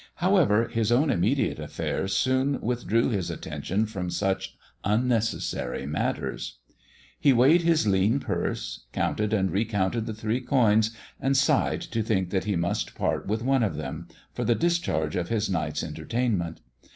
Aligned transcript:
However, 0.15 0.67
his 0.67 0.91
own 0.91 1.11
immediate 1.11 1.59
affairs 1.59 2.15
soon 2.15 2.59
withdrew 2.59 3.09
his 3.09 3.29
attention 3.29 3.85
from 3.85 4.09
such 4.09 4.55
unnecessary 4.83 5.85
matters. 5.85 6.57
He 7.19 7.33
weighed 7.33 7.61
his 7.61 7.85
lean 7.85 8.19
purse, 8.19 8.87
counted 8.93 9.31
and 9.31 9.51
re 9.51 9.63
counted 9.63 10.07
the 10.07 10.15
three 10.15 10.41
coins, 10.41 10.89
and 11.19 11.37
sighed 11.37 11.81
to 11.81 12.01
think 12.01 12.31
that 12.31 12.45
he 12.45 12.55
must 12.55 12.95
part 12.95 13.27
with 13.27 13.43
one 13.43 13.61
of 13.61 13.75
them 13.77 14.07
for 14.33 14.43
the 14.43 14.55
discharge 14.55 15.15
of 15.15 15.29
his 15.29 15.51
night's 15.51 15.83
entertain 15.83 16.35
ment. 16.35 16.61